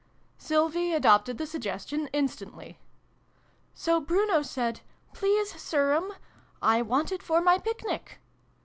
Sylvie 0.39 0.93
adopted 0.95 1.37
the 1.37 1.45
suggestion 1.45 2.09
instantly." 2.11 2.79
So 3.85 3.99
Bruno 3.99 4.41
said' 4.41 4.81
Please, 5.13 5.53
Sirm, 5.61 6.13
I 6.59 6.81
want 6.81 7.11
it 7.11 7.21
for 7.21 7.39
my 7.39 7.59
Picnic.' 7.59 8.17